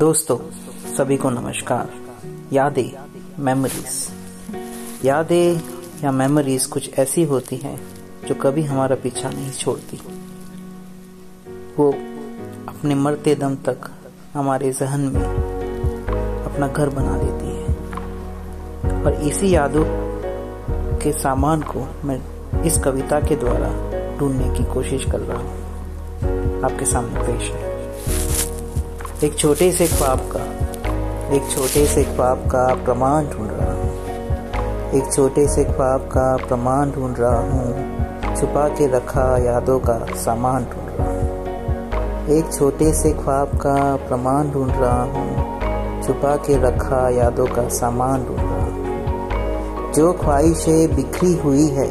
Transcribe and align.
दोस्तों, 0.00 0.36
सभी 0.96 1.16
को 1.16 1.30
नमस्कार। 1.30 1.88
यादें 2.52 2.92
मेमोरीज 3.44 4.08
यादें 5.04 5.60
या 6.04 6.12
मेमोरीज 6.12 6.66
कुछ 6.66 6.98
ऐसी 6.98 7.24
होती 7.24 7.56
हैं 7.56 7.80
जो 8.28 8.34
कभी 8.34 8.62
हमारा 8.62 8.96
पीछा 8.96 9.30
नहीं 9.30 9.50
छोड़ती। 9.52 10.00
वो 11.78 11.90
अपने 12.68 12.94
मरते 12.94 13.34
दम 13.34 13.54
तक 13.54 13.90
हमारे 14.34 14.72
जहन 14.72 15.00
में 15.00 15.24
अपना 16.44 16.68
घर 16.68 16.88
बना 16.88 17.18
देती 17.18 17.56
है। 17.56 19.04
और 19.04 19.12
इसी 19.12 19.54
यादों 19.54 19.84
के 20.98 21.12
सामान 21.12 21.62
को 21.62 21.86
मैं 22.04 22.20
इस 22.62 22.78
कविता 22.78 23.20
के 23.20 23.36
द्वारा 23.36 23.68
ढूँढने 24.18 24.58
की 24.58 24.64
कोशिश 24.64 25.04
कर 25.04 25.20
रहा 25.20 25.38
हूँ। 25.38 26.62
आपके 26.62 26.84
सामने 26.84 27.20
पेश 27.20 27.50
है। 27.50 27.69
एक 29.24 29.34
छोटे 29.38 29.70
से 29.72 29.86
ख्वाब 29.86 30.18
का, 30.32 30.42
एक 31.36 31.50
छोटे 31.50 31.84
से 31.86 32.02
ख्वाब 32.04 32.44
का 32.46 32.62
प्रमाण 32.74 33.24
ढूंढ 33.24 33.50
रहा 33.50 33.72
हूँ। 33.72 34.92
एक 34.94 35.12
छोटे 35.12 35.46
से 35.48 35.64
ख्वाब 35.64 36.02
का 36.12 36.36
प्रमाण 36.36 36.90
ढूंढ 36.90 37.18
रहा 37.18 37.40
हूँ, 37.40 38.36
छुपा 38.36 38.66
के 38.68 38.86
रखा 38.86 39.24
यादों 39.38 39.78
का 39.78 39.98
सामान 40.16 40.64
ढूंढ 40.64 40.88
रहा 40.90 41.08
हूँ। 41.08 42.28
एक 42.28 42.52
छोटे 42.54 42.92
से 42.92 43.12
ख्वाब 43.12 43.48
का 43.56 43.96
प्रमाण 43.96 44.50
ढूंढ 44.50 44.72
रहा 44.72 45.02
हूँ, 45.02 46.02
छुपा 46.02 46.36
के 46.36 46.56
रखा 46.56 47.08
यादों 47.08 47.46
का 47.46 47.68
सामान 47.68 48.24
ढूंढ 48.24 48.40
रहा 48.40 48.64
हूँ। 48.64 49.92
जो 49.92 50.12
ख्वाहिशें 50.12 50.96
बिखरी 50.96 51.34
हुई 51.34 51.66
है, 51.68 51.90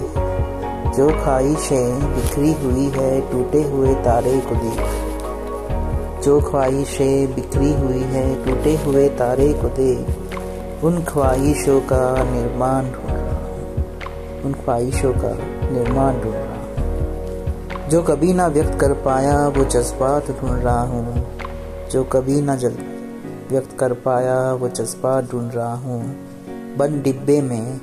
जो 0.94 1.10
ख्वाहिशें 1.24 2.16
बिखरी 2.16 2.54
हुई 2.64 2.90
है, 2.90 3.20
टूटे 3.32 3.64
हुए 3.64 3.94
तारे 3.96 4.40
को 4.40 4.56
देख। 4.56 5.09
जो 6.24 6.40
ख्वाहिशें 6.42 7.36
बिखरी 7.36 7.74
हुई 7.74 8.02
है, 8.02 8.46
टूटे 8.46 8.76
हुए 8.78 9.08
तारे 9.10 9.54
को 9.54 9.70
दे 9.70 9.94
उन 10.84 11.04
ख्वाहिशों 11.04 11.80
का 11.82 12.24
निर्माण 12.24 12.84
ढूंढ 12.84 13.12
रहा 13.12 14.42
उन 14.46 14.54
ख्वाहिशों 14.54 15.14
का 15.14 15.34
निर्माण 15.72 16.22
ढूंढ 16.22 16.34
रहा 16.34 17.88
जो 17.90 18.02
कभी 18.04 18.34
ना 18.34 18.48
व्यक्त 18.48 18.80
कर 18.80 18.94
पाया, 18.94 19.48
वो 19.48 19.66
जज्बात 19.66 20.32
ढूंढ 20.32 20.64
रहा 20.64 20.82
हूँ। 20.82 21.26
जो 21.90 22.04
कभी 22.04 22.42
ना 22.42 22.56
जल 22.56 22.76
व्यक्त 23.50 23.78
कर 23.80 23.94
पाया, 23.94 24.54
वो 24.54 24.70
जज्बात 24.70 25.32
ढूंढ 25.32 25.52
रहा 25.54 25.74
हूँ। 25.74 26.02
बन 26.78 27.02
डिब्बे 27.02 27.42
में, 27.42 27.82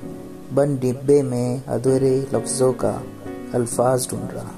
बन 0.55 0.79
डिब्बे 0.79 1.23
में 1.23 1.63
अधूरे 1.69 2.27
लफ्ज़ों 2.35 2.73
का 2.73 3.03
अल्फाज 3.55 4.09
ढूंढ 4.11 4.31
रहा 4.31 4.53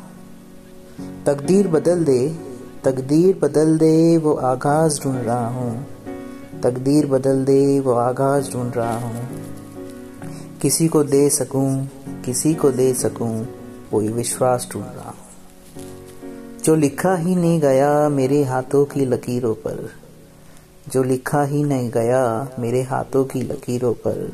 तकदीर 1.26 1.68
बदल 1.68 2.04
दे 2.04 2.47
तकदीर 2.84 3.38
बदल 3.42 3.78
दे, 3.78 4.16
वो 4.16 4.34
आगाज़ 4.34 5.00
ढूंढ 5.00 5.24
रहा 5.24 5.48
हूँ। 5.48 5.86
तकदीर 6.62 7.06
बदल 7.06 7.44
दे, 7.44 7.80
वो 7.80 7.92
आगाज़ 7.92 8.52
ढूंढ 8.52 8.74
रहा 8.74 8.98
हूँ। 8.98 9.28
किसी 10.62 10.88
को 10.88 11.04
दे 11.04 11.30
सकूँ, 11.30 11.88
किसी 12.24 12.54
को 12.54 12.70
दे 12.70 12.94
सकूँ, 12.94 13.46
कोई 13.90 14.08
विश्वास 14.08 14.68
ढूंढ 14.72 14.84
रहा 14.84 15.08
हूँ। 15.08 15.16
जो 16.64 16.74
लिखा 16.74 17.14
ही 17.14 17.34
नहीं 17.34 17.60
गया 17.60 18.08
मेरे 18.08 18.44
हाथों 18.44 18.84
की 18.84 19.06
लकीरों 19.06 19.54
पर, 19.54 19.90
जो 20.92 21.02
लिखा 21.02 21.42
ही 21.42 21.64
नहीं 21.64 21.90
गया 21.90 22.48
मेरे 22.58 22.82
हाथों 22.82 23.24
की 23.24 23.42
लकीरों 23.42 23.94
पर, 23.94 24.32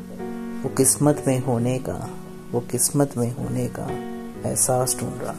वो 0.63 0.69
किस्मत 0.69 1.23
में 1.27 1.45
होने 1.45 1.79
का, 1.79 2.09
वो 2.51 2.59
किस्मत 2.59 3.17
में 3.17 3.35
होने 3.35 3.67
का 3.67 3.87
एहसास 4.49 4.97
ढूंढ 4.99 5.21
रहा 5.21 5.35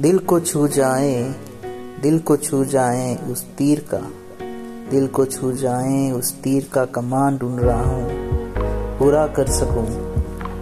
दिल 0.00 0.18
को 0.18 0.40
छू 0.40 0.68
जाए 0.68 1.34
दिल 2.02 2.18
को 2.18 2.36
छू 2.36 2.64
जाए 2.64 3.14
उस 3.32 3.42
तीर 3.58 3.80
का। 3.94 3.98
दिल 4.90 5.06
को 5.06 5.24
छू 5.24 5.50
जाए 5.52 6.10
उस 6.10 6.32
तीर 6.42 6.68
का 6.72 6.84
कमान 6.84 7.38
ढूंढ 7.38 7.60
रहा 7.60 7.82
हूँ। 7.82 8.98
पूरा 8.98 9.26
कर 9.26 9.46
सकूँ, 9.46 9.84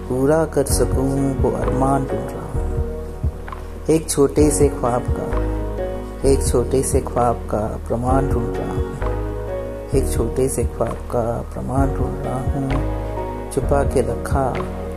पूरा 0.08 0.44
कर 0.44 0.66
सकूँ 0.66 1.34
वो 1.34 1.50
अरमान 1.50 2.06
ढूंढ 2.06 2.30
रहा 2.30 2.52
हूँ। 2.52 3.86
एक 3.90 4.08
छोटे 4.10 4.50
से 4.50 4.68
ख्वाब 4.68 5.02
का, 5.10 6.28
एक 6.30 6.46
छोटे 6.46 6.82
से 6.82 7.00
ख्वाब 7.00 7.46
का 7.50 7.60
प्रमाण 7.88 8.28
ढूंढ 8.28 8.56
रहा 8.56 8.72
हूँ। 8.72 9.90
एक 9.94 10.10
छोटे 10.12 10.48
से 10.48 10.64
ख्वाब 10.66 11.08
का 11.12 11.24
प्रमाण 11.54 11.94
ढूंढ 11.94 12.24
रहा 12.24 12.40
हूँ। 12.52 13.50
छुपा 13.52 13.82
के 13.84 14.00
रखा, 14.02 14.52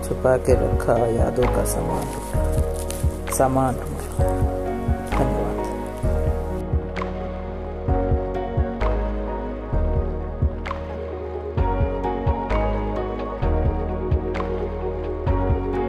छुपा 0.07 0.37
के 0.37 0.53
रखा 0.55 0.97
यादों 1.07 1.55
का 1.55 1.65
सामान 1.65 2.05
ढूंढ 2.05 2.35
रहा 2.35 3.35
सामान 3.37 3.75
ढूंढ 3.75 4.19
रहा 4.19 4.58